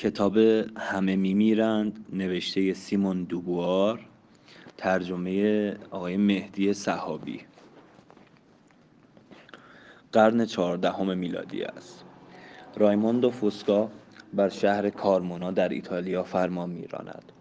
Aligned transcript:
کتاب 0.00 0.36
همه 0.76 1.16
میمیرند 1.16 2.06
نوشته 2.12 2.74
سیمون 2.74 3.24
دوبوار 3.24 4.00
ترجمه 4.76 5.76
آقای 5.90 6.16
مهدی 6.16 6.72
صحابی. 6.72 7.40
قرن 10.12 10.44
چهاردهم 10.46 11.18
میلادی 11.18 11.62
است. 11.62 12.04
رایموندو 12.76 13.30
فوسکا 13.30 13.90
بر 14.34 14.48
شهر 14.48 14.90
کارمونا 14.90 15.50
در 15.50 15.68
ایتالیا 15.68 16.22
فرمان 16.22 16.70
میراند. 16.70 17.32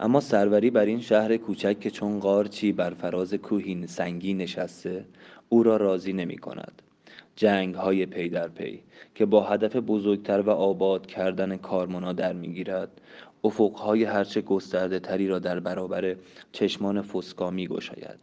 اما 0.00 0.20
سروری 0.20 0.70
بر 0.70 0.84
این 0.84 1.00
شهر 1.00 1.36
کوچک 1.36 1.80
که 1.80 1.90
چون 1.90 2.20
قارچی 2.20 2.72
بر 2.72 2.90
فراز 2.94 3.34
کوهی 3.34 3.86
سنگی 3.86 4.34
نشسته 4.34 5.04
او 5.48 5.62
را 5.62 5.76
راضی 5.76 6.12
نمی 6.12 6.38
کند 6.38 6.82
جنگ 7.36 7.74
های 7.74 8.06
پی 8.06 8.28
در 8.28 8.48
پی 8.48 8.82
که 9.14 9.26
با 9.26 9.44
هدف 9.44 9.76
بزرگتر 9.76 10.40
و 10.40 10.50
آباد 10.50 11.06
کردن 11.06 11.56
کارمونا 11.56 12.12
در 12.12 12.32
می‌گیرد 12.32 13.00
افقهای 13.44 14.04
هرچه 14.04 14.40
گسترده 14.40 14.98
تری 14.98 15.28
را 15.28 15.38
در 15.38 15.60
برابر 15.60 16.16
چشمان 16.52 17.02
فسکا 17.02 17.50
می 17.50 17.68
گشاید. 17.68 18.18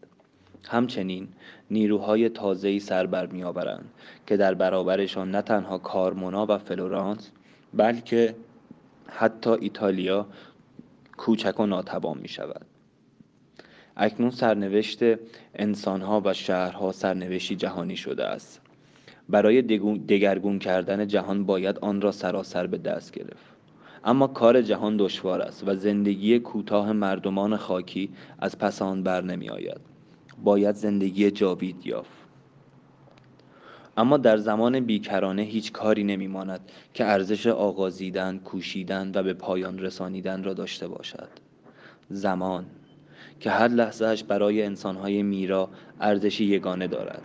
همچنین 0.67 1.27
نیروهای 1.72 2.30
تازه‌ای 2.30 2.80
سر 2.80 3.05
بر 3.05 3.26
میآورند 3.26 3.89
که 4.27 4.38
در 4.38 4.53
برابرشان 4.53 5.31
نه 5.31 5.41
تنها 5.41 5.78
کارمونا 5.78 6.45
و 6.50 6.58
فلورانس 6.58 7.31
بلکه 7.73 8.36
حتی 9.08 9.50
ایتالیا 9.50 10.28
کوچک 11.17 11.59
و 11.59 11.66
ناتوان 11.66 12.17
می 12.17 12.28
شود. 12.28 12.66
اکنون 13.98 14.30
سرنوشت 14.30 15.00
انسانها 15.55 16.22
و 16.25 16.34
شهرها 16.34 16.91
سرنوشتی 16.91 17.55
جهانی 17.55 17.95
شده 17.95 18.25
است 18.25 18.61
برای 19.31 19.62
دگرگون 20.08 20.59
کردن 20.59 21.08
جهان 21.08 21.45
باید 21.45 21.80
آن 21.80 22.02
را 22.02 22.12
سراسر 22.12 22.67
به 22.67 22.77
دست 22.77 23.12
گرفت. 23.12 23.52
اما 24.03 24.27
کار 24.27 24.62
جهان 24.62 24.98
دشوار 24.98 25.41
است 25.41 25.67
و 25.67 25.76
زندگی 25.76 26.39
کوتاه 26.39 26.92
مردمان 26.92 27.58
خاکی 27.58 28.09
از 28.39 28.58
پس 28.58 28.81
آن 28.81 29.03
بر 29.03 29.22
نمی 29.22 29.50
آید. 29.50 29.81
باید 30.44 30.75
زندگی 30.75 31.31
جاوید 31.31 31.88
یافت. 31.88 32.22
اما 33.97 34.17
در 34.17 34.38
زمان 34.38 34.80
بیکرانه 34.80 35.41
هیچ 35.41 35.72
کاری 35.72 36.03
نمی 36.03 36.28
ماند 36.28 36.72
که 36.94 37.06
ارزش 37.06 37.47
آغازیدن، 37.47 38.38
کوشیدن 38.38 39.11
و 39.16 39.23
به 39.23 39.34
پایان 39.34 39.80
رسانیدن 39.80 40.44
را 40.44 40.53
داشته 40.53 40.88
باشد. 40.88 41.30
زمان 42.09 42.66
که 43.39 43.50
هر 43.52 43.67
لحظهش 43.67 44.23
برای 44.23 44.63
انسانهای 44.63 45.23
میرا 45.23 45.69
ارزشی 46.02 46.45
یگانه 46.45 46.88
دارد. 46.88 47.23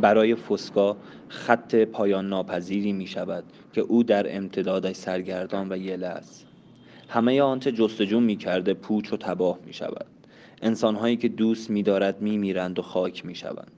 برای 0.00 0.34
فسکا 0.34 0.96
خط 1.28 1.74
پایان 1.74 2.28
ناپذیری 2.28 2.92
می 2.92 3.06
شود 3.06 3.44
که 3.72 3.80
او 3.80 4.02
در 4.02 4.36
امتدادش 4.36 4.96
سرگردان 4.96 5.72
و 5.72 5.76
یله 5.76 6.06
است. 6.06 6.46
همه 7.08 7.42
آنچه 7.42 7.72
جستجو 7.72 8.20
می 8.20 8.36
کرده 8.36 8.74
پوچ 8.74 9.12
و 9.12 9.16
تباه 9.16 9.58
می 9.66 9.72
شود 9.72 10.06
انسانهایی 10.62 11.16
که 11.16 11.28
دوست 11.28 11.70
می 11.70 11.82
دارد 11.82 12.22
می 12.22 12.38
میرند 12.38 12.78
و 12.78 12.82
خاک 12.82 13.26
می 13.26 13.34
شوند 13.34 13.72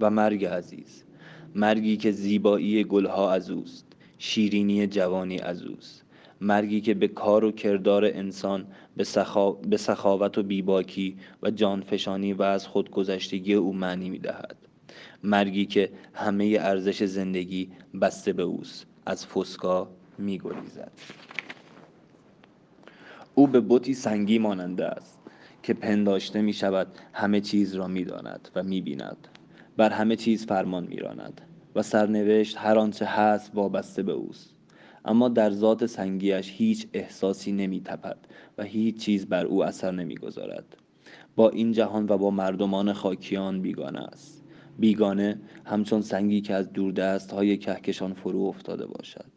و 0.00 0.10
مرگ 0.10 0.44
عزیز 0.44 1.04
مرگی 1.54 1.96
که 1.96 2.12
زیبایی 2.12 2.84
گلها 2.84 3.32
از 3.32 3.50
اوست 3.50 3.86
شیرینی 4.18 4.86
جوانی 4.86 5.38
از 5.38 5.62
اوست. 5.62 6.04
مرگی 6.40 6.80
که 6.80 6.94
به 6.94 7.08
کار 7.08 7.44
و 7.44 7.52
کردار 7.52 8.04
انسان 8.04 8.66
به, 8.96 9.04
سخا... 9.04 9.52
به 9.52 9.76
سخاوت 9.76 10.38
و 10.38 10.42
بیباکی 10.42 11.16
و 11.42 11.50
جانفشانی 11.50 12.32
و 12.32 12.42
از 12.42 12.66
خودگذشتگی 12.66 13.54
او 13.54 13.72
معنی 13.74 14.10
می 14.10 14.18
دهد 14.18 14.56
مرگی 15.22 15.66
که 15.66 15.90
همه 16.14 16.58
ارزش 16.60 17.02
زندگی 17.02 17.70
بسته 18.00 18.32
به 18.32 18.42
اوست 18.42 18.86
از 19.06 19.26
فسکا 19.26 19.88
می 20.18 20.38
گریزد 20.38 20.92
او 23.34 23.46
به 23.46 23.60
بوتی 23.60 23.94
سنگی 23.94 24.38
ماننده 24.38 24.86
است 24.86 25.18
که 25.62 25.74
پنداشته 25.74 26.42
می 26.42 26.52
شود 26.52 26.86
همه 27.12 27.40
چیز 27.40 27.74
را 27.74 27.88
می 27.88 28.04
داند 28.04 28.48
و 28.54 28.62
می 28.62 28.80
بیند 28.80 29.28
بر 29.76 29.90
همه 29.90 30.16
چیز 30.16 30.46
فرمان 30.46 30.86
می 30.86 30.96
راند 30.96 31.40
و 31.74 31.82
سرنوشت 31.82 32.56
هر 32.58 32.78
آنچه 32.78 33.06
هست 33.06 33.50
وابسته 33.54 34.02
به 34.02 34.12
اوست. 34.12 34.54
اما 35.04 35.28
در 35.28 35.50
ذات 35.50 35.86
سنگیش 35.86 36.52
هیچ 36.56 36.86
احساسی 36.92 37.52
نمی 37.52 37.80
تپد 37.80 38.18
و 38.58 38.62
هیچ 38.62 38.96
چیز 38.96 39.26
بر 39.26 39.46
او 39.46 39.64
اثر 39.64 39.90
نمی 39.90 40.16
گذارد. 40.16 40.76
با 41.36 41.50
این 41.50 41.72
جهان 41.72 42.06
و 42.08 42.18
با 42.18 42.30
مردمان 42.30 42.92
خاکیان 42.92 43.62
بیگانه 43.62 44.00
است. 44.00 44.41
بیگانه 44.78 45.40
همچون 45.64 46.00
سنگی 46.00 46.40
که 46.40 46.54
از 46.54 46.72
دست 46.72 47.32
های 47.32 47.56
کهکشان 47.56 48.14
فرو 48.14 48.40
افتاده 48.40 48.86
باشد. 48.86 49.30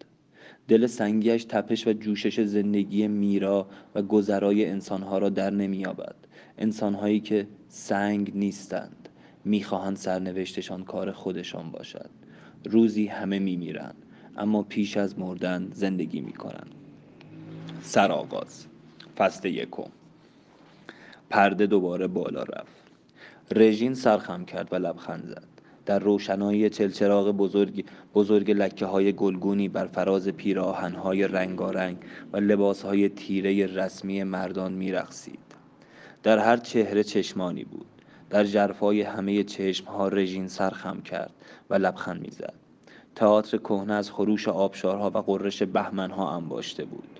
دل 0.67 0.87
سنگیش 0.87 1.43
تپش 1.43 1.87
و 1.87 1.93
جوشش 1.93 2.39
زندگی 2.41 3.07
میرا 3.07 3.67
و 3.95 4.01
گذرای 4.01 4.65
انسانها 4.65 5.17
را 5.17 5.29
در 5.29 5.49
نمییابد. 5.49 6.15
انسانهایی 6.57 7.19
که 7.19 7.47
سنگ 7.67 8.31
نیستند 8.35 9.09
می‌خواهند 9.45 9.97
سرنوشتشان 9.97 10.83
کار 10.83 11.11
خودشان 11.11 11.71
باشد. 11.71 12.09
روزی 12.65 13.07
همه 13.07 13.39
میمیرند 13.39 13.95
اما 14.37 14.63
پیش 14.63 14.97
از 14.97 15.19
مردن 15.19 15.69
زندگی 15.73 16.21
می‌کنند. 16.21 16.71
سرآغاز 17.81 18.65
فصل 19.17 19.47
یکم. 19.47 19.89
پرده 21.29 21.65
دوباره 21.67 22.07
بالا 22.07 22.43
رفت. 22.43 22.84
رژین 23.51 23.93
سرخم 23.93 24.45
کرد 24.45 24.73
و 24.73 24.75
لبخند 24.75 25.25
زد. 25.27 25.47
در 25.85 25.99
روشنایی 25.99 26.69
چلچراغ 26.69 27.31
بزرگ, 27.31 27.85
بزرگ 28.15 28.51
لکه 28.51 28.85
های 28.85 29.13
گلگونی 29.13 29.69
بر 29.69 29.85
فراز 29.85 30.27
پیراهن 30.27 30.95
های 30.95 31.27
رنگارنگ 31.27 31.97
و 32.33 32.37
لباس 32.37 32.81
های 32.81 33.09
تیره 33.09 33.65
رسمی 33.65 34.23
مردان 34.23 34.73
میرقصید. 34.73 35.39
در 36.23 36.37
هر 36.39 36.57
چهره 36.57 37.03
چشمانی 37.03 37.63
بود. 37.63 37.85
در 38.29 38.43
جرفای 38.43 39.01
همه 39.01 39.43
چشم 39.43 39.85
ها 39.85 40.07
رژین 40.07 40.47
سرخم 40.47 41.01
کرد 41.01 41.33
و 41.69 41.75
لبخند 41.75 42.21
می‌زد. 42.21 42.53
تئاتر 43.15 43.57
کهنه 43.57 43.93
از 43.93 44.11
خروش 44.11 44.47
آبشارها 44.47 45.09
و 45.09 45.17
قررش 45.17 45.63
بهمنها 45.63 46.35
انباشته 46.35 46.85
بود. 46.85 47.19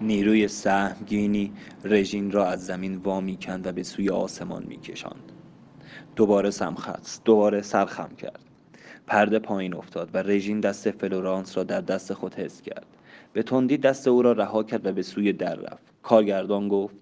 نیروی 0.00 0.48
سهمگینی 0.48 1.52
رژین 1.84 2.30
را 2.30 2.46
از 2.46 2.66
زمین 2.66 2.96
وامی 2.96 3.36
کند 3.36 3.66
و 3.66 3.72
به 3.72 3.82
سوی 3.82 4.10
آسمان 4.10 4.64
میکشاند. 4.68 5.32
دوباره 6.16 6.50
سمخست 6.50 7.24
دوباره 7.24 7.62
سر 7.62 7.80
خم 7.80 8.08
کرد. 8.18 8.40
پرده 9.06 9.38
پایین 9.38 9.74
افتاد 9.74 10.10
و 10.14 10.18
رژین 10.18 10.60
دست 10.60 10.90
فلورانس 10.90 11.56
را 11.56 11.64
در 11.64 11.80
دست 11.80 12.12
خود 12.12 12.34
حس 12.34 12.62
کرد. 12.62 12.86
به 13.32 13.42
تندی 13.42 13.76
دست 13.76 14.08
او 14.08 14.22
را 14.22 14.32
رها 14.32 14.62
کرد 14.62 14.86
و 14.86 14.92
به 14.92 15.02
سوی 15.02 15.32
در 15.32 15.54
رفت. 15.54 15.82
کارگردان 16.02 16.68
گفت 16.68 16.96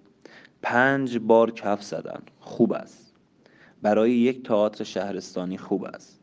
پنج 0.63 1.19
بار 1.19 1.51
کف 1.51 1.83
زدن 1.83 2.23
خوب 2.41 2.73
است. 2.73 3.15
برای 3.83 4.13
یک 4.13 4.47
تئاتر 4.47 4.85
شهرستانی 4.85 5.59
خوب 5.59 5.85
است. 5.85 6.21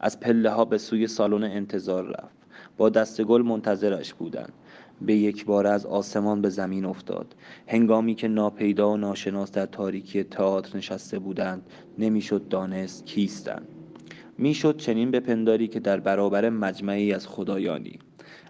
از 0.00 0.20
پله 0.20 0.50
ها 0.50 0.64
به 0.64 0.78
سوی 0.78 1.06
سالن 1.06 1.44
انتظار 1.44 2.04
رفت. 2.04 2.36
با 2.76 2.88
دسته 2.88 3.22
گل 3.22 3.42
منتظرش 3.42 4.14
بودند. 4.14 4.52
به 5.00 5.14
یک 5.14 5.44
بار 5.44 5.66
از 5.66 5.86
آسمان 5.86 6.42
به 6.42 6.48
زمین 6.48 6.84
افتاد. 6.84 7.34
هنگامی 7.66 8.14
که 8.14 8.28
ناپیدا 8.28 8.90
و 8.90 8.96
ناشناس 8.96 9.52
در 9.52 9.66
تاریکی 9.66 10.24
تئاتر 10.24 10.78
نشسته 10.78 11.18
بودند 11.18 11.62
نمی‌شد 11.98 12.48
دانست 12.48 13.06
کیستند. 13.06 13.68
می‌شد 14.38 14.76
چنین 14.76 15.10
بپنداری 15.10 15.68
که 15.68 15.80
در 15.80 16.00
برابر 16.00 16.48
مجمعی 16.48 17.12
از 17.12 17.26
خدایانی. 17.26 17.98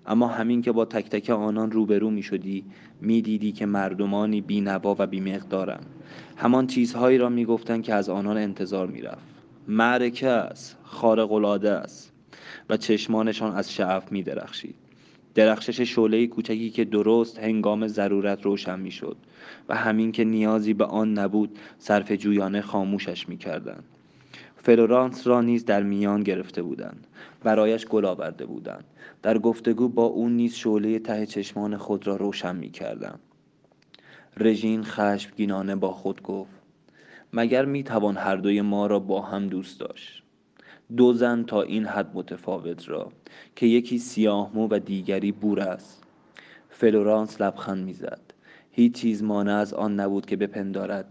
اما 0.07 0.29
همین 0.29 0.63
که 0.63 0.73
با 0.73 0.85
تک 0.85 1.09
تک 1.09 1.31
آنان 1.31 1.71
روبرو 1.71 2.11
می 2.11 2.23
شدی 2.23 2.65
می 3.01 3.23
دیدی 3.23 3.53
که 3.53 3.67
مردمانی 3.67 4.41
بینوا 4.41 4.97
و 4.99 5.07
بیمقدارند 5.07 5.87
همان 6.37 6.67
چیزهایی 6.67 7.19
را 7.19 7.29
می 7.29 7.45
گفتن 7.45 7.83
که 7.83 7.95
از 7.95 8.09
آنان 8.09 8.37
انتظار 8.37 8.87
می 8.87 9.01
رفت 9.01 9.27
معرکه 9.69 10.29
است 10.29 10.77
خارق 10.83 11.33
العاده 11.33 11.71
است 11.71 12.13
و 12.71 12.77
چشمانشان 12.77 13.55
از 13.55 13.73
شعف 13.73 14.13
می 14.13 14.23
درخشید 14.23 14.75
درخشش 15.35 15.81
شعله 15.81 16.27
کوچکی 16.27 16.71
که 16.71 16.85
درست 16.85 17.39
هنگام 17.39 17.87
ضرورت 17.87 18.43
روشن 18.43 18.81
می 18.81 18.91
شد 18.91 19.17
و 19.69 19.77
همین 19.77 20.13
که 20.13 20.25
نیازی 20.25 20.75
به 20.75 20.85
آن 20.85 21.19
نبود 21.19 21.59
صرف 21.79 22.13
جویانه 22.13 22.61
خاموشش 22.61 23.29
می 23.29 23.37
کردن. 23.37 23.83
فلورانس 24.57 25.27
را 25.27 25.41
نیز 25.41 25.65
در 25.65 25.83
میان 25.83 26.23
گرفته 26.23 26.63
بودند 26.63 27.07
برایش 27.43 27.87
گل 27.87 28.05
آورده 28.05 28.47
بودند 28.47 28.85
در 29.23 29.39
گفتگو 29.39 29.89
با 29.89 30.05
او 30.05 30.29
نیز 30.29 30.55
شعله 30.55 30.99
ته 30.99 31.27
چشمان 31.27 31.77
خود 31.77 32.07
را 32.07 32.17
روشن 32.17 32.57
می 32.57 32.71
کردن. 32.71 33.19
رژین 34.37 34.85
خشمگینانه 34.85 35.77
با 35.77 35.93
خود 35.93 36.23
گفت 36.23 36.61
مگر 37.33 37.65
می 37.65 37.83
توان 37.83 38.17
هر 38.17 38.37
دوی 38.37 38.61
ما 38.61 38.87
را 38.87 38.99
با 38.99 39.23
هم 39.23 39.47
دوست 39.47 39.81
داشت 39.81 40.23
دو 40.97 41.13
زن 41.13 41.43
تا 41.43 41.63
این 41.63 41.87
حد 41.87 42.11
متفاوت 42.15 42.89
را 42.89 43.13
که 43.57 43.67
یکی 43.67 43.99
سیاه 43.99 44.51
مو 44.55 44.69
و 44.71 44.79
دیگری 44.79 45.33
بور 45.33 45.61
است. 45.61 46.03
فلورانس 46.69 47.41
لبخند 47.41 47.85
می‌زد. 47.85 48.21
هیچ 48.71 48.93
چیز 48.95 49.23
مانع 49.23 49.55
از 49.55 49.75
آن 49.75 50.01
نبود 50.01 50.27
که 50.27 50.37
بپندارد. 50.37 51.07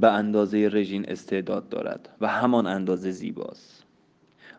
به 0.00 0.12
اندازه 0.12 0.68
رژین 0.72 1.04
استعداد 1.08 1.68
دارد 1.68 2.08
و 2.20 2.28
همان 2.28 2.66
اندازه 2.66 3.10
زیباست. 3.10 3.84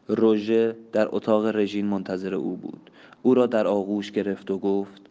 روژه 0.08 0.76
در 0.92 1.08
اتاق 1.12 1.46
رژین 1.46 1.86
منتظر 1.86 2.34
او 2.34 2.56
بود. 2.56 2.92
او 3.22 3.34
را 3.34 3.48
در 3.48 3.68
آغوش 3.68 4.12
گرفت 4.12 4.52
و 4.52 4.58
گفت 4.58 5.02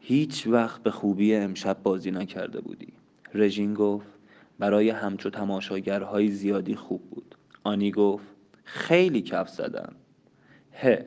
هیچ 0.00 0.46
وقت 0.46 0.82
به 0.82 0.90
خوبی 0.90 1.34
امشب 1.34 1.76
بازی 1.82 2.10
نکرده 2.10 2.60
بودی. 2.60 2.92
رژین 3.34 3.74
گفت 3.74 4.06
برای 4.58 4.90
همچو 4.90 5.30
تماشاگرهای 5.30 6.28
زیادی 6.28 6.74
خوب 6.74 7.02
بود. 7.10 7.35
آنی 7.66 7.90
گفت 7.90 8.26
خیلی 8.64 9.22
کف 9.22 9.48
زدن 9.48 9.92
هه 10.72 11.06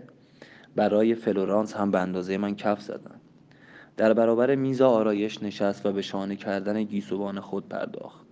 برای 0.75 1.15
فلورانس 1.15 1.73
هم 1.73 1.91
به 1.91 1.99
اندازه 1.99 2.37
من 2.37 2.55
کف 2.55 2.81
زدن 2.81 3.21
در 3.97 4.13
برابر 4.13 4.55
میز 4.55 4.81
آرایش 4.81 5.43
نشست 5.43 5.85
و 5.85 5.91
به 5.91 6.01
شانه 6.01 6.35
کردن 6.35 6.83
گیسوان 6.83 7.39
خود 7.39 7.69
پرداخت. 7.69 8.25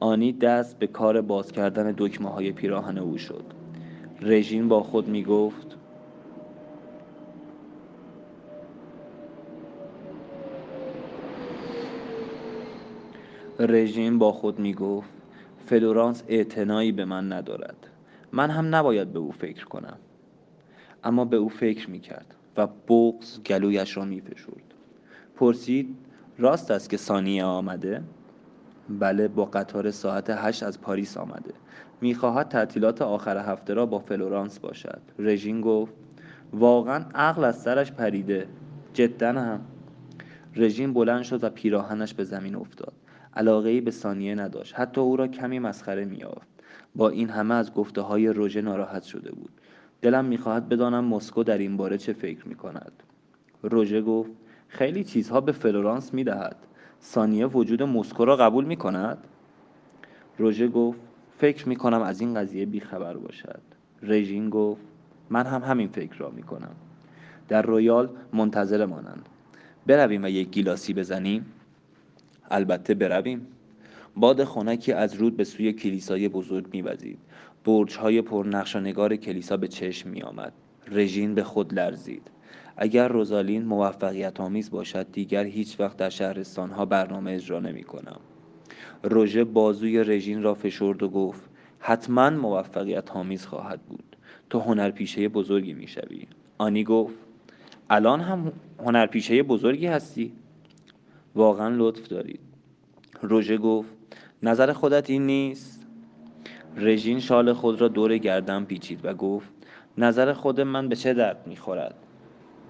آنی 0.00 0.32
دست 0.32 0.78
به 0.78 0.86
کار 0.86 1.20
باز 1.20 1.52
کردن 1.52 1.94
دکمه 1.98 2.28
های 2.28 2.52
پیراهن 2.52 2.98
او 2.98 3.18
شد. 3.18 3.44
رژین 4.20 4.68
با 4.68 4.82
خود 4.82 5.08
می 5.08 5.24
گفت 5.24 5.76
رژین 13.58 14.18
با 14.18 14.32
خود 14.32 14.58
می 14.58 14.74
گفت 14.74 15.17
فلورانس 15.68 16.22
اعتنایی 16.28 16.92
به 16.92 17.04
من 17.04 17.32
ندارد. 17.32 17.76
من 18.32 18.50
هم 18.50 18.74
نباید 18.74 19.12
به 19.12 19.18
او 19.18 19.32
فکر 19.32 19.64
کنم. 19.64 19.96
اما 21.04 21.24
به 21.24 21.36
او 21.36 21.48
فکر 21.48 21.90
می 21.90 22.00
کرد 22.00 22.34
و 22.56 22.66
بغض 22.66 23.42
گلویش 23.42 23.96
را 23.96 24.04
می. 24.04 24.22
پرسید 25.36 25.96
راست 26.38 26.70
است 26.70 26.90
که 26.90 26.96
سانیه 26.96 27.44
آمده؟ 27.44 28.02
بله 28.88 29.28
با 29.28 29.44
قطار 29.44 29.90
ساعت 29.90 30.30
هشت 30.30 30.62
از 30.62 30.80
پاریس 30.80 31.16
آمده. 31.16 31.54
می‌خواهد 32.00 32.48
تعطیلات 32.48 33.02
آخر 33.02 33.52
هفته 33.52 33.74
را 33.74 33.86
با 33.86 33.98
فلورانس 33.98 34.58
باشد. 34.58 35.00
رژین 35.18 35.60
گفت 35.60 35.94
واقعا 36.52 37.04
عقل 37.14 37.44
از 37.44 37.62
سرش 37.62 37.92
پریده. 37.92 38.48
جدا 38.94 39.32
هم. 39.32 39.60
رژین 40.56 40.92
بلند 40.92 41.22
شد 41.22 41.44
و 41.44 41.50
پیراهنش 41.50 42.14
به 42.14 42.24
زمین 42.24 42.54
افتاد. 42.56 42.92
علاقه 43.36 43.80
به 43.80 43.90
ثانیه 43.90 44.34
نداشت. 44.34 44.74
حتی 44.76 45.00
او 45.00 45.16
را 45.16 45.28
کمی 45.28 45.58
مسخره 45.58 46.04
میافت 46.04 46.48
با 46.94 47.08
این 47.08 47.30
همه 47.30 47.54
از 47.54 47.74
گفته 47.74 48.00
های 48.00 48.28
روژه 48.28 48.62
ناراحت 48.62 49.02
شده 49.02 49.32
بود. 49.32 49.50
دلم 50.02 50.24
می‌خواهد 50.24 50.68
بدانم 50.68 51.04
مسکو 51.04 51.42
در 51.42 51.58
این 51.58 51.76
باره 51.76 51.98
چه 51.98 52.12
فکر 52.12 52.48
می‌کند. 52.48 52.92
روژه 53.62 54.02
گفت 54.02 54.30
خیلی 54.68 55.04
چیزها 55.04 55.40
به 55.40 55.52
فلورانس 55.52 56.14
می‌دهد. 56.14 56.56
ثانیه 57.02 57.46
وجود 57.46 57.82
مسکو 57.82 58.24
را 58.24 58.36
قبول 58.36 58.64
می‌کند؟ 58.64 59.18
روژه 60.38 60.68
گفت 60.68 61.00
فکر 61.38 61.68
می‌کنم 61.68 62.02
از 62.02 62.20
این 62.20 62.34
قضیه 62.34 62.66
بیخبر 62.66 63.16
باشد. 63.16 63.60
رژین 64.02 64.50
گفت 64.50 64.80
من 65.30 65.46
هم 65.46 65.62
همین 65.62 65.88
فکر 65.88 66.18
را 66.18 66.30
می‌کنم. 66.30 66.74
در 67.48 67.62
رویال 67.62 68.08
منتظر 68.32 68.86
مانند 68.86 69.28
برویم 69.86 70.24
و 70.24 70.28
یک 70.28 70.50
گیلاسی 70.50 70.94
بزنیم؟ 70.94 71.46
البته 72.50 72.94
برویم. 72.94 73.46
باد 74.16 74.44
خنکی 74.44 74.92
از 74.92 75.14
رود 75.14 75.36
به 75.36 75.44
سوی 75.44 75.72
کلیسای 75.72 76.28
بزرگ 76.28 76.66
میوزید. 76.72 77.18
برجهای 77.64 78.22
پرنقش 78.22 78.76
و 78.76 78.80
نگار 78.80 79.16
کلیسا 79.16 79.56
به 79.56 79.68
چشم 79.68 80.10
میآمد. 80.10 80.52
رژین 80.90 81.34
به 81.34 81.44
خود 81.44 81.74
لرزید. 81.74 82.30
اگر 82.76 83.08
روزالین 83.08 83.64
موفقیت 83.64 84.40
آمیز 84.40 84.70
باشد 84.70 85.06
دیگر 85.12 85.44
هیچ 85.44 85.80
وقت 85.80 85.96
در 85.96 86.10
شهرستان 86.10 86.70
ها 86.70 86.84
برنامه 86.84 87.32
اجرا 87.32 87.60
نمی 87.60 87.82
کنم 87.82 88.20
روژه 89.02 89.44
بازوی 89.44 90.04
رژین 90.04 90.42
را 90.42 90.54
فشرد 90.54 91.02
و 91.02 91.08
گفت 91.08 91.42
حتما 91.78 92.30
موفقیت 92.30 93.10
آمیز 93.10 93.46
خواهد 93.46 93.82
بود. 93.82 94.16
تو 94.50 94.60
هنرپیشه 94.60 95.28
بزرگی 95.28 95.74
می‌شوی. 95.74 96.26
آنی 96.58 96.84
گفت 96.84 97.14
الان 97.90 98.20
هم 98.20 98.52
هنرپیشه 98.78 99.42
بزرگی 99.42 99.86
هستی؟ 99.86 100.32
واقعا 101.38 101.68
لطف 101.76 102.08
دارید. 102.08 102.40
روژه 103.22 103.58
گفت 103.58 103.90
نظر 104.42 104.72
خودت 104.72 105.10
این 105.10 105.26
نیست؟ 105.26 105.86
رژین 106.76 107.20
شال 107.20 107.52
خود 107.52 107.80
را 107.80 107.88
دور 107.88 108.18
گردن 108.18 108.64
پیچید 108.64 109.04
و 109.04 109.14
گفت 109.14 109.48
نظر 109.98 110.32
خود 110.32 110.60
من 110.60 110.88
به 110.88 110.96
چه 110.96 111.14
درد 111.14 111.46
می‌خورد؟ 111.46 111.94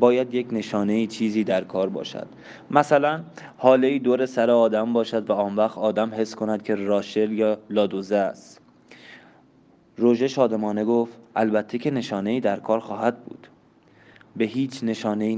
باید 0.01 0.35
یک 0.35 0.47
نشانه 0.53 1.07
چیزی 1.07 1.45
در 1.45 1.65
کار 1.65 1.89
باشد. 1.89 2.27
مثلا 2.71 3.25
حاله 3.57 3.99
دور 3.99 4.27
سر 4.27 4.51
آدم 4.51 4.93
باشد 4.93 5.31
و 5.31 5.33
آن 5.33 5.57
وقت 5.57 5.79
آدم 5.79 6.15
حس 6.15 6.35
کند 6.35 6.63
که 6.63 6.75
راشل 6.75 7.33
یا 7.33 7.59
لادوزه 7.71 8.17
است. 8.17 8.61
روژه 9.97 10.29
شادمانه 10.29 10.85
گفت 10.85 11.19
البته 11.37 11.79
که 11.79 11.91
نشانه 11.91 12.31
ای 12.31 12.41
در 12.41 12.61
کار 12.61 12.81
خواهد 12.81 13.25
بود. 13.25 13.49
به 14.37 14.45
هیچ 14.45 14.85
نشانه 14.85 15.25
ای 15.25 15.37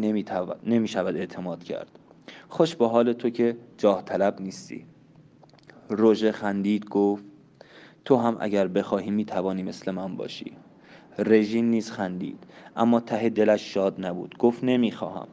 نمی, 0.62 0.88
شود 0.88 1.16
اعتماد 1.16 1.64
کرد. 1.64 1.99
خوش 2.48 2.76
به 2.76 2.88
حال 2.88 3.12
تو 3.12 3.30
که 3.30 3.56
جاه 3.78 4.02
طلب 4.02 4.40
نیستی. 4.40 4.84
روژه 5.88 6.32
خندید 6.32 6.88
گفت 6.88 7.24
تو 8.04 8.16
هم 8.16 8.36
اگر 8.40 8.68
بخواهی 8.68 9.10
می 9.10 9.24
توانی 9.24 9.62
مثل 9.62 9.90
من 9.90 10.16
باشی. 10.16 10.52
رژین 11.18 11.70
نیز 11.70 11.90
خندید 11.90 12.44
اما 12.76 13.00
ته 13.00 13.28
دلش 13.28 13.74
شاد 13.74 14.06
نبود. 14.06 14.38
گفت 14.38 14.64
نمی‌خواهم. 14.64 15.28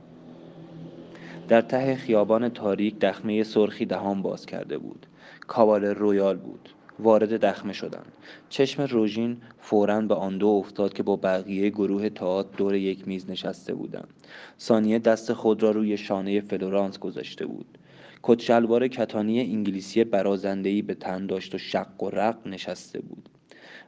در 1.48 1.62
ته 1.62 1.95
خیابان 1.95 2.50
تاریک 2.50 3.00
دخمه 3.00 3.44
سرخی 3.44 3.86
دهان 3.86 4.22
باز 4.22 4.45
کرده 4.45 4.78
بود. 4.78 5.07
کابال 5.48 5.86
رویال 5.86 6.38
بود. 6.38 6.69
وارد 6.99 7.45
دخمه 7.45 7.73
شدند. 7.73 8.11
چشم 8.49 8.83
رژین 8.83 9.38
فورا 9.59 10.01
به 10.01 10.15
آن 10.15 10.38
دو 10.38 10.47
افتاد 10.47 10.94
که 10.94 11.03
با 11.03 11.15
بقیه 11.15 11.69
گروه 11.69 12.09
تئاتر 12.09 12.57
دور 12.57 12.75
یک 12.75 13.07
میز 13.07 13.29
نشسته 13.29 13.73
بودند. 13.73 14.13
سانیه 14.59 15.00
دست 14.99 15.33
خود 15.33 15.63
را 15.63 15.71
روی 15.71 15.97
شانه 15.97 16.41
فلورانس 16.41 16.99
گذاشته 16.99 17.45
بود. 17.45 17.77
کت‌شلوار 18.24 18.88
کتانی 18.88 19.39
انگلیسی 19.39 20.03
برازنده‌ای 20.03 20.81
به 20.81 20.94
تن 20.94 21.25
داشت 21.25 21.55
و 21.55 21.57
شق 21.57 22.03
و 22.03 22.09
رق 22.09 22.47
نشسته 22.47 23.00
بود. 23.00 23.29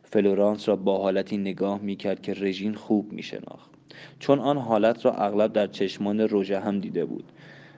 فلورانس 0.03 0.69
را 0.69 0.75
با 0.75 0.97
حالتی 0.97 1.37
نگاه 1.37 1.81
می 1.81 1.95
کرد 1.95 2.21
که 2.21 2.33
رژین 2.33 2.73
خوب 2.73 3.11
می 3.11 3.23
شناخت 3.23 3.69
چون 4.19 4.39
آن 4.39 4.57
حالت 4.57 5.05
را 5.05 5.13
اغلب 5.13 5.53
در 5.53 5.67
چشمان 5.67 6.19
روژه 6.19 6.59
هم 6.59 6.79
دیده 6.79 7.05
بود. 7.05 7.31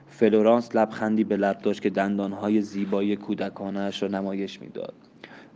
فلورانس 0.06 0.76
لبخندی 0.76 1.24
به 1.24 1.36
لب 1.36 1.58
داشت 1.58 1.82
که 1.82 1.90
دندانهای 1.90 2.60
زیبای 2.62 3.16
کودکانش 3.16 4.02
را 4.02 4.08
نمایش 4.08 4.60
می‌داد. 4.60 4.94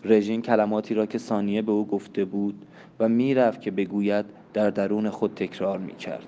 رژین 0.07 0.43
کلماتی 0.43 0.95
را 0.95 1.07
که 1.07 1.19
ثانیه 1.19 1.63
به 1.63 1.73
او 1.73 1.87
گفته 1.87 2.25
بود 2.25 2.67
و 3.01 3.09
می‌رفت 3.09 3.61
که 3.61 3.71
بگوید 3.71 4.25
در 4.55 4.71
درون 4.71 5.11
خود 5.11 5.35
تکرار 5.35 5.79
می 5.79 5.95
کرد 5.95 6.27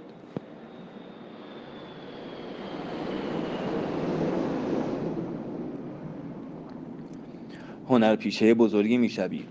هنرپیشه 7.89 8.55
بزرگی 8.55 8.97
می‌شوی. 8.97 9.45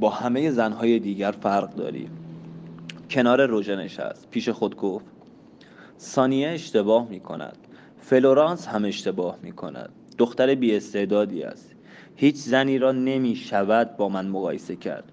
با 0.00 0.10
همه 0.10 0.50
زنهای 0.50 0.98
دیگر 0.98 1.30
فرق 1.30 1.74
داری. 1.74 2.08
کنار 3.10 3.46
روژه 3.46 3.76
نشست. 3.76 4.30
پیش 4.30 4.48
خود 4.48 4.76
گفت 4.76 5.04
ثانیه 6.00 6.48
اشتباه 6.48 7.08
می 7.08 7.20
کند 7.20 7.58
فلورانس 8.00 8.66
هم 8.66 8.84
اشتباه 8.84 9.38
می 9.42 9.52
کند 9.52 9.90
دختر 10.18 10.54
بی 10.54 10.76
استعدادی 10.76 11.42
است. 11.42 11.75
هیچ 12.16 12.36
زنی 12.36 12.78
را 12.78 12.92
نمی 12.92 13.36
شود 13.36 13.96
با 13.96 14.08
من 14.08 14.26
مقایسه 14.26 14.76
کرد. 14.76 15.12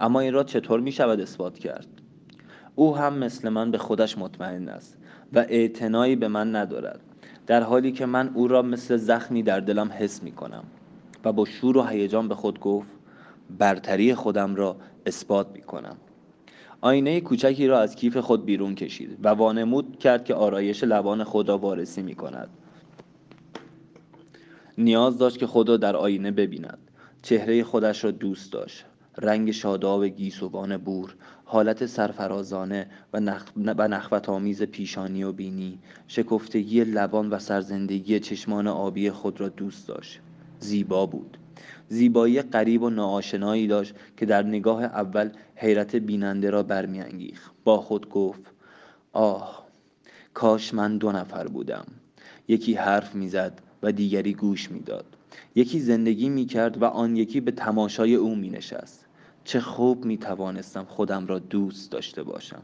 اما 0.00 0.20
این 0.20 0.32
را 0.32 0.44
چطور 0.44 0.80
می 0.80 0.92
شود 0.92 1.20
اثبات 1.20 1.58
کرد؟ 1.58 1.86
او 2.74 2.96
هم 2.96 3.14
مثل 3.18 3.48
من 3.48 3.70
به 3.70 3.78
خودش 3.78 4.18
مطمئن 4.18 4.68
است 4.68 4.96
و 5.32 5.38
اعتنایی 5.38 6.16
به 6.16 6.28
من 6.28 6.56
ندارد 6.56 7.00
در 7.46 7.62
حالی 7.62 7.92
که 7.92 8.06
من 8.06 8.30
او 8.34 8.48
را 8.48 8.62
مثل 8.62 8.96
زخمی 8.96 9.42
در 9.42 9.60
دلم 9.60 9.92
حس 9.92 10.22
می 10.22 10.32
کنم 10.32 10.64
و 11.24 11.32
با 11.32 11.44
شور 11.44 11.76
و 11.76 11.82
هیجان 11.82 12.28
به 12.28 12.34
خود 12.34 12.60
گفت 12.60 12.88
برتری 13.58 14.14
خودم 14.14 14.54
را 14.54 14.76
اثبات 15.06 15.46
می 15.54 15.62
کنم 15.62 15.96
آینه 16.80 17.20
کوچکی 17.20 17.66
را 17.66 17.80
از 17.80 17.96
کیف 17.96 18.16
خود 18.16 18.44
بیرون 18.44 18.74
کشید 18.74 19.18
و 19.22 19.28
وانمود 19.28 19.98
کرد 19.98 20.24
که 20.24 20.34
آرایش 20.34 20.84
لبان 20.84 21.24
خود 21.24 21.48
را 21.48 21.58
وارسی 21.58 22.02
می 22.02 22.14
کند 22.14 22.48
نیاز 24.78 25.18
داشت 25.18 25.38
که 25.38 25.46
خود 25.46 25.68
را 25.68 25.76
در 25.76 25.96
آینه 25.96 26.30
ببیند. 26.30 26.78
چهره 27.22 27.64
خودش 27.64 28.04
را 28.04 28.10
دوست 28.10 28.52
داشت. 28.52 28.84
رنگ 29.18 29.50
شاداب 29.50 30.04
گیسوان 30.04 30.76
بور 30.76 31.14
حالت 31.44 31.86
سرفرازانه 31.86 32.90
و, 33.12 33.20
نخ... 33.20 33.44
و 33.56 33.88
نخوت 33.88 34.28
آمیز 34.28 34.62
پیشانی 34.62 35.24
و 35.24 35.32
بینی 35.32 35.78
شکفتگی 36.08 36.84
لبان 36.84 37.30
و 37.30 37.38
سرزندگی 37.38 38.20
چشمان 38.20 38.66
آبی 38.66 39.10
خود 39.10 39.40
را 39.40 39.48
دوست 39.48 39.88
داشت. 39.88 40.20
زیبا 40.60 41.06
بود. 41.06 41.38
زیبایی 41.88 42.42
قریب 42.42 42.82
و 42.82 42.90
ناآشنایی 42.90 43.66
داشت 43.66 43.94
که 44.16 44.26
در 44.26 44.42
نگاه 44.42 44.84
اول 44.84 45.30
حیرت 45.56 45.96
بیننده 45.96 46.50
را 46.50 46.62
برمیانگیخت. 46.62 47.52
با 47.64 47.80
خود 47.80 48.08
گفت 48.10 48.42
آه 49.12 49.66
کاش 50.34 50.74
من 50.74 50.98
دو 50.98 51.12
نفر 51.12 51.46
بودم. 51.46 51.84
یکی 52.48 52.74
حرف 52.74 53.14
می‌زد 53.14 53.60
و 53.82 53.92
دیگری 53.92 54.34
گوش 54.34 54.70
می‌داد. 54.70 55.04
یکی 55.54 55.80
زندگی 55.80 56.28
می‌کرد 56.28 56.82
و 56.82 56.84
آن 56.84 57.16
یکی 57.16 57.40
به 57.40 57.50
تماشای 57.50 58.14
او 58.14 58.34
مینشست. 58.34 59.06
چه 59.44 59.60
خوب 59.60 60.04
می‌توانستم 60.04 60.84
خودم 60.84 61.26
را 61.26 61.38
دوست 61.38 61.92
داشته 61.92 62.22
باشم. 62.22 62.62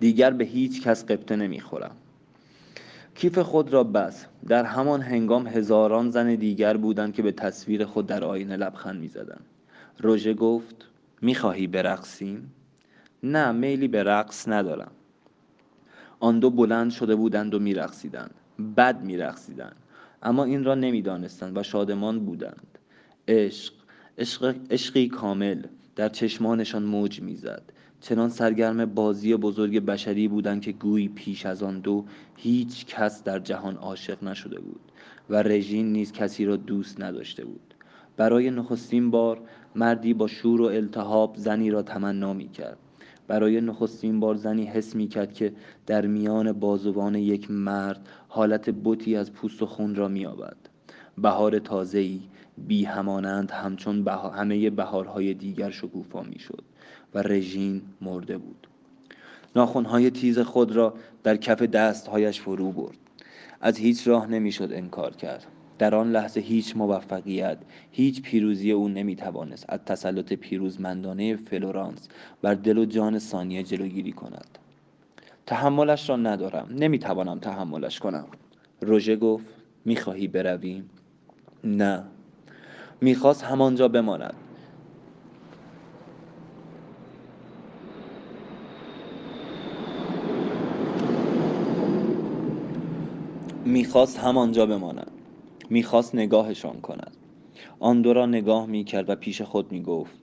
دیگر 0.00 0.30
به 0.30 0.44
هیچ 0.44 0.82
کس 0.82 1.04
قبطه 1.04 1.36
نمی‌خورم. 1.36 1.96
کیف 3.14 3.38
خود 3.38 3.72
را 3.72 3.84
بس. 3.84 4.26
در 4.48 4.64
همان 4.64 5.02
هنگام 5.02 5.46
هزاران 5.46 6.10
زن 6.10 6.34
دیگر 6.34 6.76
بودند 6.76 7.12
که 7.12 7.22
به 7.22 7.32
تصویر 7.32 7.84
خود 7.84 8.06
در 8.06 8.24
آینه 8.24 8.56
لبخند 8.56 9.00
می‌زدند. 9.00 9.44
روژه 9.98 10.34
گفت 10.34 10.76
می‌خواهی 11.22 11.66
برقصیم؟ 11.66 12.52
نه 13.22 13.52
میلی 13.52 13.88
به 13.88 14.02
رقص 14.02 14.48
ندارم. 14.48 14.90
آن 16.20 16.38
دو 16.38 16.50
بلند 16.50 16.90
شده 16.90 17.16
بودند 17.16 17.54
و 17.54 17.58
میرقصیدند. 17.58 18.34
بد 18.60 19.02
میرقصیدند 19.02 19.76
اما 20.22 20.44
این 20.44 20.64
را 20.64 20.74
نمی‌دانستند 20.74 21.58
و 21.58 21.62
شادمان 21.62 22.24
بودند. 22.24 22.78
عشق 23.28 23.74
عشق 24.18 24.54
عشقی 24.70 25.08
کامل 25.08 25.62
در 25.96 26.08
چشمانشان 26.08 26.82
موج 26.82 27.20
می‌زد. 27.20 27.62
چنان 28.00 28.28
سرگرم 28.28 28.84
بازی 28.84 29.36
بزرگ 29.36 29.78
بشری 29.78 30.28
بودند 30.28 30.60
که 30.60 30.72
گویی 30.72 31.08
پیش 31.08 31.46
از 31.46 31.62
آن 31.62 31.80
دو 31.80 32.04
هیچ 32.36 32.86
کس 32.86 33.24
در 33.24 33.38
جهان 33.38 33.76
عاشق 33.76 34.24
نشده 34.24 34.60
بود 34.60 34.80
و 35.30 35.42
رژین 35.42 35.92
نیز 35.92 36.12
کسی 36.12 36.44
را 36.44 36.56
دوست 36.56 37.00
نداشته 37.00 37.44
بود. 37.44 37.74
برای 38.16 38.50
نخستین 38.50 39.10
بار 39.10 39.40
مردی 39.74 40.14
با 40.14 40.26
شور 40.26 40.60
و 40.60 40.64
التهاب 40.64 41.36
زنی 41.36 41.70
را 41.70 41.82
تمنا 41.82 42.32
می 42.32 42.48
کرد 42.48 42.78
برای 43.30 43.60
نخستین 43.60 44.20
بار 44.20 44.34
زنی 44.34 44.64
حس 44.64 44.96
می 44.96 45.08
کرد 45.08 45.32
که 45.32 45.52
در 45.86 46.06
میان 46.06 46.52
بازوان 46.52 47.14
یک 47.14 47.50
مرد 47.50 48.08
حالت 48.28 48.70
بوتی 48.70 49.16
از 49.16 49.32
پوست 49.32 49.62
و 49.62 49.66
خون 49.66 49.94
را 49.94 50.08
می 50.08 50.26
آبد. 50.26 50.56
بهار 51.18 51.58
تازه‌ای 51.58 52.20
بی 52.58 52.84
همانند 52.84 53.50
همچون 53.50 54.08
همه 54.08 54.70
بهارهای 54.70 55.34
دیگر 55.34 55.70
شکوفا 55.70 56.22
می 56.22 56.38
شد 56.38 56.64
و 57.14 57.22
رژین 57.22 57.82
مرده 58.00 58.38
بود. 58.38 58.68
ناخونهای 59.56 60.10
تیز 60.10 60.38
خود 60.38 60.72
را 60.72 60.94
در 61.22 61.36
کف 61.36 61.62
دستهایش 61.62 62.40
فرو 62.40 62.72
برد. 62.72 62.98
از 63.60 63.76
هیچ 63.76 64.08
راه 64.08 64.26
نمی‌شد 64.26 64.70
انکار 64.72 65.16
کرد. 65.16 65.46
در 65.80 65.94
آن 65.94 66.12
لحظه 66.12 66.40
هیچ 66.40 66.76
موفقیت 66.76 67.58
هیچ 67.90 68.22
پیروزی 68.22 68.72
او 68.72 68.88
نمی‌توانست. 68.88 69.64
از 69.68 69.80
تسلط 69.86 70.32
پیروزمندانه 70.32 71.36
فلورانس 71.36 72.08
بر 72.42 72.54
دل 72.54 72.78
و 72.78 72.84
جان 72.84 73.18
ثانیه 73.18 73.62
جلوگیری 73.62 74.12
کند. 74.12 74.58
تحملش 75.46 76.10
را 76.10 76.16
ندارم. 76.16 76.68
نمی‌توانم 76.76 77.38
تحملش 77.38 77.98
کنم. 77.98 78.24
روژه 78.80 79.16
گفت 79.16 79.46
می‌خواهی 79.84 80.28
برویم 80.28 80.90
نه. 81.64 82.02
می‌خواست 83.00 83.44
همانجا 83.44 83.88
بماند. 83.88 84.34
می‌خواست 93.64 94.18
همانجا 94.18 94.66
بماند. 94.66 95.10
می‌خواست 95.70 96.14
نگاهشان 96.14 96.80
کند. 96.80 97.16
آن 97.78 98.02
دو 98.02 98.12
را 98.12 98.26
نگاه 98.26 98.66
می‌کرد 98.66 99.10
و 99.10 99.14
پیش 99.14 99.42
خود 99.42 99.72
می‌گفت 99.72 100.14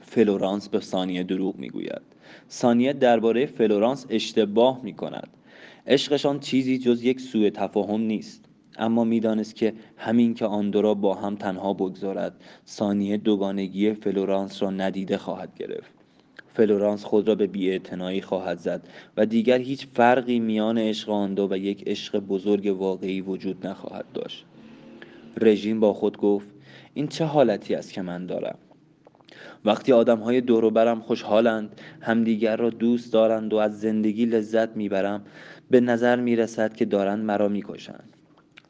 فلورانس 0.00 0.68
به 0.68 0.80
سانیه 0.80 1.22
دروغ 1.22 1.56
می‌گوید. 1.56 2.02
سانیه 2.50 2.92
درباره 2.92 3.46
فلورانس 3.46 4.06
اشتباه 4.10 4.80
می‌کند. 4.82 5.28
عشقشان 5.86 6.40
چیزی 6.40 6.78
جز 6.78 7.02
یک 7.02 7.20
سوء 7.20 7.50
تفاهم 7.50 8.00
نیست. 8.00 8.44
اما 8.78 9.04
می‌دانست 9.04 9.56
که 9.56 9.74
همین 9.96 10.34
که 10.34 10.46
آن 10.46 10.70
دو 10.70 10.82
را 10.82 10.94
با 10.94 11.14
هم 11.14 11.36
تنها 11.36 11.72
بگذارد 11.72 12.34
سانیه 12.66 13.16
دوگانگی 13.16 13.92
فلورانس 13.92 14.62
را 14.62 14.70
نادیده 14.70 15.18
خواهد 15.18 15.54
گرفت. 15.58 15.90
فلورانس 16.54 17.04
خود 17.04 17.28
را 17.28 17.34
به 17.34 17.46
بی‌اعتنایی 17.46 18.20
خواهد 18.20 18.58
زد 18.58 18.88
و 19.16 19.26
دیگر 19.26 19.58
هیچ 19.58 19.86
فرقی 19.94 20.38
میان 20.38 20.78
عشق 20.78 21.10
آن 21.10 21.34
دو 21.34 21.48
و 21.50 21.56
یک 21.56 21.82
عشق 21.86 22.18
بزرگ 22.18 22.76
واقعی 22.78 23.20
وجود 23.20 23.66
نخواهد 23.66 24.04
داشت. 24.14 24.44
رژیم 25.40 25.80
با 25.80 25.92
خود 25.92 26.18
گفت 26.18 26.48
این 26.94 27.08
چه 27.08 27.24
حالتی 27.24 27.74
است 27.74 27.92
که 27.92 28.02
من 28.02 28.26
دارم؟ 28.26 28.58
وقتی 29.64 29.92
آدم 29.92 30.18
های 30.18 30.40
دور 30.40 30.70
برم 30.70 31.00
خوشحالند 31.00 31.80
همدیگر 32.00 32.56
را 32.56 32.70
دوست 32.70 33.12
دارند 33.12 33.52
و 33.52 33.56
از 33.56 33.80
زندگی 33.80 34.26
لذت 34.26 34.76
می‌برم 34.76 35.24
به 35.70 35.80
نظر 35.80 36.20
می‌رسد 36.20 36.74
که 36.74 36.84
دارند 36.84 37.24
مرا 37.24 37.48
می‌کشند. 37.48 38.10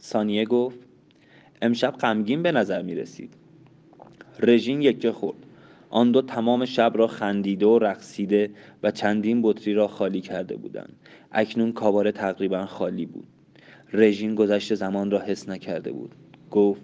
ثانیه 0.00 0.44
گفت 0.44 0.78
امشب 1.62 1.90
غمگین 1.90 2.42
به 2.42 2.52
نظر 2.52 2.82
می‌رسید. 2.82 3.34
رژین 4.40 4.82
یکه 4.82 5.12
خورد. 5.12 5.38
آن 5.90 6.10
دو 6.10 6.22
تمام 6.22 6.64
شب 6.64 6.92
را 6.94 7.06
خندیده 7.06 7.66
و 7.66 7.78
رقصیده 7.78 8.50
و 8.82 8.90
چندین 8.90 9.42
بطری 9.42 9.74
را 9.74 9.88
خالی 9.88 10.20
کرده 10.20 10.56
بودند. 10.56 10.96
اکنون 11.32 11.72
کاباره 11.72 12.12
تقریبا 12.12 12.66
خالی 12.66 13.06
بود. 13.06 13.26
رژین 13.92 14.34
گذشت 14.34 14.74
زمان 14.74 15.10
را 15.10 15.20
حس 15.20 15.48
نکرده 15.48 15.92
بود. 15.92 16.14
گفت 16.56 16.82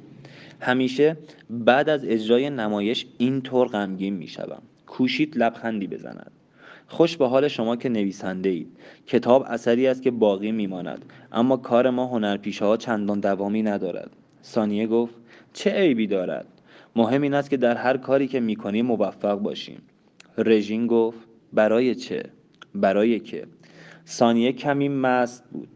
همیشه 0.60 1.16
بعد 1.50 1.88
از 1.88 2.04
اجرای 2.04 2.50
نمایش 2.50 3.06
اینطور 3.18 3.68
غمگین 3.68 4.14
می‌شوم. 4.14 4.62
کوشید 4.86 5.36
لبخندی 5.36 5.86
بزند. 5.86 6.30
خوش 6.88 7.16
به 7.16 7.26
حال 7.28 7.48
شما 7.48 7.76
که 7.76 7.88
نویسنده 7.88 8.48
اید 8.48 8.66
کتاب 9.06 9.44
اثری 9.48 9.86
است 9.86 10.02
که 10.02 10.10
باقی 10.10 10.52
میماند 10.52 11.04
اما 11.32 11.56
کار 11.56 11.90
ما 11.90 12.06
هنرپیشه 12.06 12.64
ها 12.64 12.76
چندان 12.76 13.20
دوامی 13.20 13.62
ندارد. 13.62 14.10
ثانیه 14.44 14.86
گفت 14.86 15.14
چه 15.52 15.70
عیبی 15.70 16.06
دارد؟ 16.06 16.46
مهم 16.96 17.22
این 17.22 17.34
است 17.34 17.50
که 17.50 17.56
در 17.56 17.76
هر 17.76 17.96
کاری 17.96 18.28
که 18.28 18.40
می‌کنیم 18.40 18.86
موفق 18.86 19.38
باشیم. 19.38 19.82
رژین 20.38 20.86
گفت 20.86 21.18
برای 21.52 21.94
چه؟ 21.94 22.22
برای 22.74 23.20
که؟ 23.20 23.46
ثانیه 24.06 24.52
کمی 24.52 24.88
مست 24.88 25.44
بود. 25.52 25.68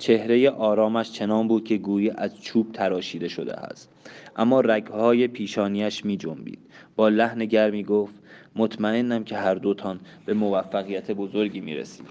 چهره 0.00 0.50
آرامش 0.50 1.12
چنان 1.12 1.48
بود 1.48 1.64
که 1.64 1.78
گویی 1.78 2.10
از 2.10 2.40
چوب 2.40 2.72
تراشیده 2.72 3.28
شده 3.28 3.52
است. 3.52 3.90
اما 4.36 4.60
رگهای 4.60 5.28
پیشانیش 5.28 6.04
می 6.04 6.16
جنبید 6.16 6.58
با 6.96 7.08
لحن 7.08 7.44
گرمی 7.44 7.82
گفت 7.82 8.14
مطمئنم 8.56 9.24
که 9.24 9.36
هر 9.36 9.54
دوتان 9.54 10.00
به 10.26 10.34
موفقیت 10.34 11.10
بزرگی 11.10 11.60
می 11.60 11.74
رسید 11.74 12.06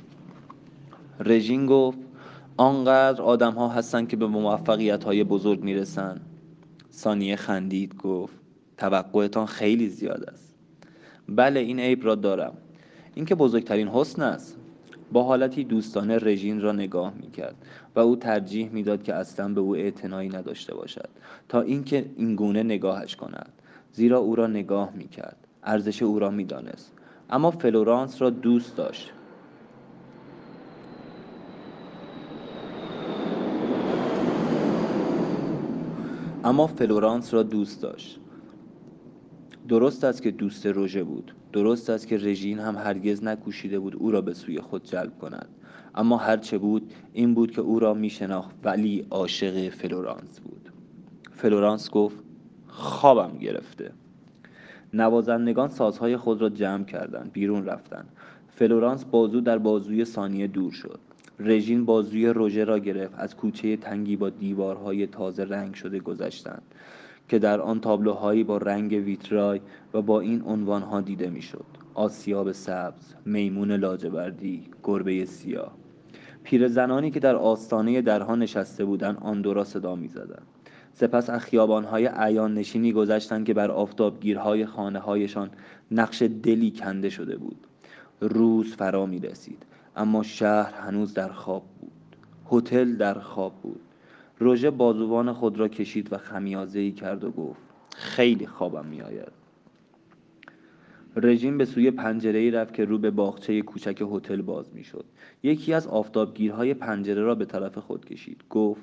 رژین 1.20 1.66
گفت 1.66 1.98
آنقدر 2.58 3.22
آدم 3.22 3.54
ها 3.54 3.70
هستن 3.70 4.06
که 4.06 4.18
به 4.18 4.28
موفقیت 4.28 5.04
های 5.04 5.24
بزرگ 5.24 5.64
می 5.64 5.74
رسن 5.74 6.22
ثانیه 6.92 7.36
خندید 7.36 7.96
گفت 7.96 8.34
توقعتان 8.78 9.46
خیلی 9.46 9.90
زیاد 9.90 10.24
است. 10.24 10.56
بله 11.30 11.60
این 11.60 11.80
عیب 11.80 12.06
را 12.06 12.16
دارم. 12.16 12.54
اینکه 13.16 13.36
بزرگترین 13.36 13.88
حسن 13.88 14.22
است. 14.22 14.58
با 15.12 15.24
حالتی 15.24 15.64
دوستانه 15.64 16.18
رژین 16.18 16.62
را 16.62 16.72
نگاه 16.72 17.14
می 17.22 17.32
کرد 17.32 17.56
و 17.96 18.00
او 18.00 18.16
ترجیح 18.16 18.70
می‌داد 18.70 19.04
که 19.04 19.14
اصلا 19.14 19.54
به 19.54 19.62
او 19.62 19.76
اعتنایی 19.76 20.30
نداشته 20.30 20.76
باشد 20.76 21.10
تا 21.50 21.62
اینکه 21.62 22.06
این 22.18 22.36
گونه 22.36 22.64
نگاهش 22.64 23.16
کند 23.16 23.52
زیرا 23.94 24.20
او 24.20 24.36
را 24.36 24.48
نگاه 24.48 24.92
می 24.96 25.08
کرد 25.08 25.38
ارزش 25.64 26.04
او 26.04 26.20
را 26.20 26.30
می‌دانست. 26.30 26.94
اما 27.30 27.52
فلورانس 27.52 28.22
را 28.22 28.30
دوست 28.30 28.78
داشت. 28.78 29.12
اما 36.44 36.68
فلورانس 36.68 37.34
را 37.34 37.44
دوست 37.44 37.82
داشت. 37.82 38.20
درست 39.70 40.04
است 40.04 40.22
که 40.22 40.32
دوست 40.32 40.66
روژه 40.66 41.04
بود. 41.04 41.36
درست 41.54 41.90
است 41.90 42.08
که 42.08 42.18
رژین 42.18 42.60
هم 42.60 42.76
هرگز 42.76 43.24
نکوشیده 43.24 43.80
بود 43.80 43.96
او 43.96 44.12
را 44.12 44.22
به 44.22 44.34
سوی 44.34 44.60
خود 44.60 44.84
جلب 44.84 45.20
کند. 45.20 45.48
اما 45.96 46.18
هرچه 46.18 46.58
بود 46.58 46.94
این 47.14 47.34
بود 47.34 47.52
که 47.52 47.62
او 47.62 47.80
را 47.80 47.94
می 47.94 48.10
شناخت 48.10 48.56
ولی 48.64 49.06
عاشق 49.10 49.70
فلورانس 49.70 50.40
بود. 50.40 50.70
فلورانس 51.32 51.90
گفت 51.90 52.20
خوابم 52.68 53.38
گرفته. 53.38 53.92
نوازندگان 54.94 55.70
سازهای 55.70 56.18
خود 56.18 56.42
را 56.42 56.50
جمع 56.50 56.84
کردند 56.84 57.32
بیرون 57.34 57.66
رفتند. 57.66 58.08
فلورانس 58.48 59.06
بازو 59.06 59.42
در 59.42 59.58
بازوی 59.58 60.06
ثانیه 60.06 60.48
دور 60.48 60.72
شد. 60.72 61.00
رژین 61.40 61.86
بازوی 61.86 62.28
روژه 62.28 62.64
را 62.64 62.80
گرفت 62.80 63.14
از 63.18 63.36
کوچه 63.36 63.78
تنگی 63.78 64.16
با 64.16 64.30
دیوارهای 64.30 65.08
تازه 65.08 65.44
رنگ 65.44 65.74
شده 65.74 66.00
گذشتند. 66.00 66.62
که 67.30 67.40
در 67.40 67.62
آن 67.62 67.80
تابلوهایی 67.80 68.44
با 68.44 68.58
رنگ 68.58 68.92
ویترای 68.92 69.62
و 69.94 70.02
با 70.02 70.20
این 70.20 70.42
عنوانها 70.42 71.02
دیده 71.02 71.30
می‌شد. 71.30 71.66
آسیاب 71.94 72.52
سبز 72.52 73.14
میمون 73.26 73.72
لاجوردی 73.72 74.64
گربه 74.84 75.26
سیاه. 75.26 75.72
پیرزنانی 76.44 77.12
که 77.12 77.20
در 77.20 77.36
آستانه 77.36 78.02
درها 78.02 78.36
نشسته 78.36 78.86
بودند 78.86 79.18
آن 79.22 79.42
دو 79.42 79.54
را 79.54 79.64
صدا 79.64 79.96
می‌زدند. 79.96 80.48
سپس 80.94 81.30
از 81.30 81.42
خیابانهای 81.42 82.10
عیان 82.16 82.54
نشینی 82.54 82.92
گذشتند 82.92 83.46
که 83.46 83.54
بر 83.54 83.72
آفتابگیرهای 83.72 84.66
خانه 84.66 85.00
هایشان 85.00 85.50
نقش 85.92 86.22
دلی 86.22 86.72
کنده 86.72 87.10
شده 87.10 87.38
بود. 87.38 87.68
روز 88.22 88.76
فرا 88.76 89.06
می 89.06 89.20
رسید 89.20 89.66
اما 89.96 90.24
شهر 90.24 90.74
هنوز 90.74 91.14
در 91.14 91.30
خواب 91.30 91.64
بود. 91.82 91.92
هتل 92.52 92.96
در 92.96 93.20
خواب 93.20 93.54
بود. 93.62 93.82
روژه 94.40 94.70
بازوان 94.70 95.34
خود 95.34 95.60
را 95.60 95.68
کشید 95.68 96.14
و 96.14 96.18
خمیازه 96.18 96.92
کرد 96.92 97.24
و 97.24 97.32
گفت 97.32 97.62
خیلی 97.96 98.48
خوابم 98.48 98.86
میآید. 98.86 99.32
رژیم 101.16 101.58
به 101.58 101.66
سوی 101.66 101.92
پنجره 101.92 102.52
رفت 102.52 102.74
که 102.74 102.86
رو 102.86 102.98
به 102.98 103.12
باغچه 103.12 103.62
کوچک 103.62 104.04
هتل 104.14 104.42
باز 104.42 104.74
می‌شد. 104.74 105.06
یکی 105.44 105.74
از 105.74 105.88
آفتابگیرهای 105.88 106.74
پنجره 106.74 107.22
را 107.22 107.36
به 107.36 107.46
طرف 107.46 107.78
خود 107.78 108.06
کشید. 108.06 108.44
گفت 108.50 108.82